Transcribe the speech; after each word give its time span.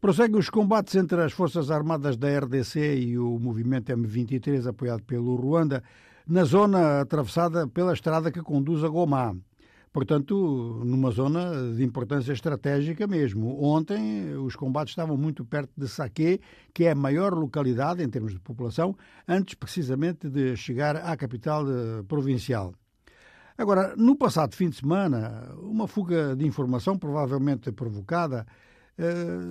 Prosseguem 0.00 0.38
os 0.38 0.48
combates 0.48 0.94
entre 0.94 1.20
as 1.20 1.30
Forças 1.30 1.70
Armadas 1.70 2.16
da 2.16 2.26
RDC 2.38 2.96
e 3.00 3.18
o 3.18 3.38
movimento 3.38 3.92
M23, 3.92 4.66
apoiado 4.66 5.02
pelo 5.02 5.36
Ruanda, 5.36 5.82
na 6.26 6.42
zona 6.44 7.02
atravessada 7.02 7.68
pela 7.68 7.92
estrada 7.92 8.32
que 8.32 8.40
conduz 8.40 8.82
a 8.82 8.88
Gomá. 8.88 9.36
Portanto, 9.92 10.80
numa 10.86 11.10
zona 11.10 11.74
de 11.76 11.84
importância 11.84 12.32
estratégica 12.32 13.06
mesmo. 13.06 13.62
Ontem, 13.62 14.34
os 14.38 14.56
combates 14.56 14.92
estavam 14.92 15.18
muito 15.18 15.44
perto 15.44 15.72
de 15.76 15.86
Saqué, 15.86 16.38
que 16.72 16.84
é 16.84 16.92
a 16.92 16.94
maior 16.94 17.34
localidade 17.34 18.02
em 18.02 18.08
termos 18.08 18.32
de 18.32 18.40
população, 18.40 18.96
antes 19.28 19.54
precisamente 19.54 20.30
de 20.30 20.56
chegar 20.56 20.96
à 20.96 21.14
capital 21.14 21.66
eh, 21.68 22.02
provincial. 22.08 22.72
Agora, 23.58 23.94
no 23.98 24.16
passado 24.16 24.56
fim 24.56 24.70
de 24.70 24.76
semana, 24.76 25.54
uma 25.58 25.86
fuga 25.86 26.34
de 26.34 26.46
informação, 26.46 26.96
provavelmente 26.96 27.70
provocada, 27.70 28.46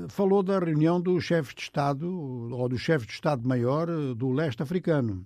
falou 0.09 0.43
da 0.43 0.59
reunião 0.59 1.01
do 1.01 1.19
chefe 1.19 1.55
de 1.55 1.61
Estado, 1.61 2.07
ou 2.07 2.69
do 2.69 2.77
chefe 2.77 3.07
de 3.07 3.13
Estado-Maior 3.13 3.89
eh, 3.89 4.13
do 4.13 4.31
leste 4.31 4.61
africano. 4.61 5.25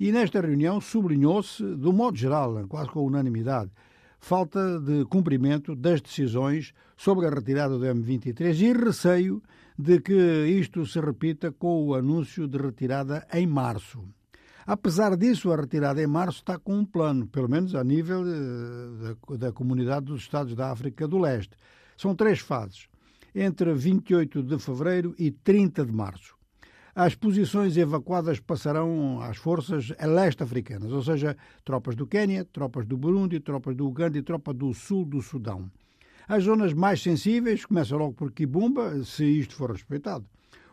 E 0.00 0.10
nesta 0.10 0.40
reunião 0.40 0.80
sublinhou-se, 0.80 1.62
do 1.62 1.92
modo 1.92 2.16
geral, 2.16 2.66
quase 2.68 2.90
com 2.90 3.06
unanimidade, 3.06 3.70
falta 4.18 4.80
de 4.80 5.04
cumprimento 5.04 5.76
das 5.76 6.00
decisões 6.00 6.72
sobre 6.96 7.26
a 7.26 7.30
retirada 7.30 7.78
do 7.78 7.84
M23 7.84 8.60
e 8.60 8.72
receio 8.72 9.42
de 9.78 10.00
que 10.00 10.12
isto 10.46 10.84
se 10.86 11.00
repita 11.00 11.52
com 11.52 11.86
o 11.86 11.94
anúncio 11.94 12.48
de 12.48 12.58
retirada 12.58 13.26
em 13.32 13.46
março. 13.46 14.02
Apesar 14.66 15.16
disso, 15.16 15.52
a 15.52 15.56
retirada 15.56 16.02
em 16.02 16.06
março 16.06 16.38
está 16.38 16.58
com 16.58 16.78
um 16.78 16.84
plano, 16.84 17.26
pelo 17.26 17.48
menos 17.48 17.74
a 17.74 17.82
nível 17.82 18.24
eh, 18.26 19.14
da, 19.28 19.36
da 19.36 19.52
Comunidade 19.52 20.06
dos 20.06 20.22
Estados 20.22 20.54
da 20.54 20.70
África 20.70 21.06
do 21.06 21.18
Leste. 21.18 21.56
São 21.96 22.14
três 22.14 22.38
fases 22.38 22.88
entre 23.34 23.72
28 23.72 24.42
de 24.42 24.58
fevereiro 24.58 25.14
e 25.18 25.30
30 25.30 25.84
de 25.84 25.92
março. 25.92 26.34
As 26.94 27.14
posições 27.14 27.76
evacuadas 27.78 28.38
passarão 28.38 29.18
às 29.22 29.38
forças 29.38 29.94
leste-africanas, 29.98 30.92
ou 30.92 31.02
seja, 31.02 31.36
tropas 31.64 31.96
do 31.96 32.06
Quênia, 32.06 32.44
tropas 32.44 32.84
do 32.84 32.98
Burundi, 32.98 33.40
tropas 33.40 33.74
do 33.74 33.86
Uganda 33.86 34.18
e 34.18 34.22
tropa 34.22 34.52
do 34.52 34.74
sul 34.74 35.06
do 35.06 35.22
Sudão. 35.22 35.70
As 36.28 36.44
zonas 36.44 36.74
mais 36.74 37.02
sensíveis 37.02 37.64
começam 37.64 37.98
logo 37.98 38.12
por 38.12 38.30
Kibumba, 38.30 39.02
se 39.04 39.24
isto 39.24 39.54
for 39.54 39.72
respeitado. 39.72 40.26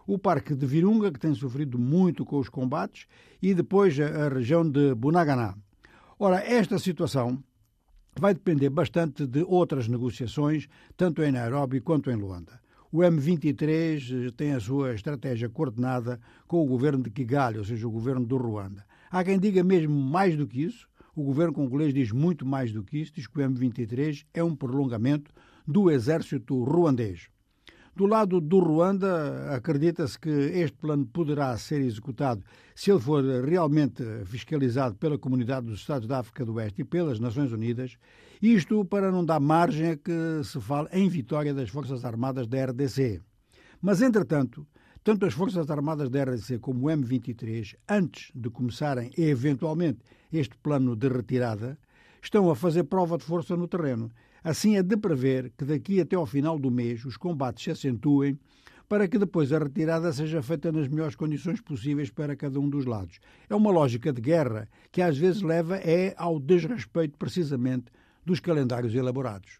O 0.06 0.20
Parque 0.20 0.54
de 0.54 0.66
Virunga, 0.66 1.12
que 1.12 1.20
tem 1.20 1.34
sofrido 1.34 1.80
muito 1.80 2.26
com 2.26 2.38
os 2.38 2.50
combates, 2.50 3.08
e 3.42 3.54
depois 3.54 3.98
a 4.00 4.28
região 4.28 4.70
de 4.70 4.94
Bunaganá. 4.96 5.56
Ora, 6.20 6.44
esta 6.44 6.78
situação 6.78 7.42
vai 8.18 8.34
depender 8.34 8.70
bastante 8.70 9.26
de 9.26 9.44
outras 9.44 9.88
negociações, 9.88 10.68
tanto 10.96 11.22
em 11.24 11.32
Nairobi 11.32 11.80
quanto 11.82 12.10
em 12.10 12.16
Luanda. 12.16 12.60
O 12.92 13.00
M23 13.00 14.28
eh, 14.28 14.32
tem 14.36 14.54
a 14.54 14.60
sua 14.60 14.96
estratégia 14.96 15.48
coordenada 15.48 16.20
com 16.48 16.64
o 16.64 16.66
governo 16.66 17.04
de 17.04 17.12
Kigali, 17.12 17.60
ou 17.60 17.64
seja, 17.64 17.88
o 17.88 17.92
governo 17.92 18.26
do 18.26 18.38
Ruanda. 18.38 18.84
Há 19.12 19.24
quem 19.24 19.40
diga 19.40 19.64
mesmo 19.64 19.94
mais 19.94 20.36
do 20.36 20.48
que 20.48 20.64
isso. 20.64 20.88
O 21.16 21.24
governo 21.24 21.54
congolês 21.54 21.94
diz 21.94 22.12
muito 22.12 22.46
mais 22.46 22.72
do 22.72 22.84
que 22.84 22.98
isso, 22.98 23.14
diz 23.14 23.28
que 23.28 23.40
o 23.40 23.44
M23 23.44 24.26
é 24.34 24.44
um 24.44 24.56
prolongamento 24.56 25.32
do 25.68 25.92
exército 25.92 26.64
ruandês. 26.64 27.30
Do 28.00 28.06
lado 28.06 28.40
do 28.40 28.60
Ruanda, 28.60 29.54
acredita-se 29.54 30.18
que 30.18 30.30
este 30.30 30.78
plano 30.78 31.06
poderá 31.06 31.58
ser 31.58 31.82
executado 31.82 32.42
se 32.74 32.90
ele 32.90 33.02
for 33.02 33.22
realmente 33.44 34.02
fiscalizado 34.24 34.96
pela 34.96 35.18
Comunidade 35.18 35.66
dos 35.66 35.82
Estados 35.82 36.08
da 36.08 36.20
África 36.20 36.46
do 36.46 36.54
Oeste 36.54 36.82
e 36.82 36.86
pelas 36.86 37.20
Nações 37.20 37.52
Unidas, 37.52 37.98
isto 38.42 38.86
para 38.86 39.12
não 39.12 39.26
dar 39.26 39.42
margem 39.42 39.90
a 39.90 39.98
que 39.98 40.42
se 40.46 40.62
fale 40.62 40.88
em 40.94 41.10
vitória 41.10 41.54
das 41.54 41.68
Forças 41.70 42.06
Armadas 42.06 42.48
da 42.48 42.68
RDC. 42.68 43.20
Mas, 43.82 44.02
entretanto, 44.02 44.66
tanto 45.04 45.26
as 45.26 45.34
Forças 45.34 45.70
Armadas 45.70 46.10
da 46.10 46.24
RDC 46.24 46.58
como 46.60 46.88
o 46.88 46.90
M23, 46.90 47.76
antes 47.90 48.32
de 48.34 48.50
começarem 48.50 49.12
eventualmente 49.18 50.00
este 50.32 50.56
plano 50.60 50.96
de 50.96 51.10
retirada, 51.10 51.78
estão 52.22 52.50
a 52.50 52.56
fazer 52.56 52.84
prova 52.84 53.18
de 53.18 53.24
força 53.24 53.56
no 53.56 53.68
terreno 53.68 54.12
Assim 54.44 54.78
é 54.78 54.84
de 54.84 54.96
prever 54.96 55.52
que 55.58 55.66
daqui 55.66 56.00
até 56.00 56.16
ao 56.16 56.26
final 56.26 56.58
do 56.58 56.72
mês 56.72 57.04
os 57.04 57.18
combates 57.18 57.64
se 57.64 57.72
acentuem 57.72 58.40
para 58.88 59.08
que 59.08 59.20
depois 59.20 59.52
a 59.52 59.60
retirada 59.60 60.12
seja 60.12 60.42
feita 60.42 60.72
nas 60.72 60.88
melhores 60.88 61.16
condições 61.16 61.62
possíveis 61.62 62.10
para 62.10 62.36
cada 62.36 62.60
um 62.60 62.70
dos 62.70 62.86
lados. 62.86 63.20
É 63.50 63.56
uma 63.56 63.70
lógica 63.70 64.12
de 64.12 64.22
guerra 64.22 64.68
que 64.92 65.02
às 65.02 65.18
vezes 65.18 65.42
leva 65.42 65.76
é 65.78 66.16
ao 66.18 66.40
desrespeito 66.40 67.18
precisamente 67.18 67.92
dos 68.26 68.40
calendários 68.40 68.96
elaborados. 68.96 69.60